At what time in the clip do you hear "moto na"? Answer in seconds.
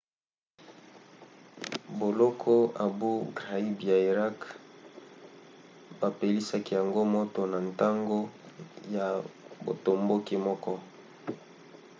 7.15-7.57